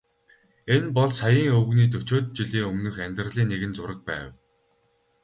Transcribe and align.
Энэ 0.75 0.89
бол 0.97 1.11
саяын 1.19 1.55
өвгөний 1.59 1.89
дөчөөд 1.93 2.25
жилийн 2.37 2.69
өмнөх 2.71 2.95
амьдралын 3.05 3.47
нэгэн 3.51 3.71
зураг 3.77 3.99
байв. 4.09 4.29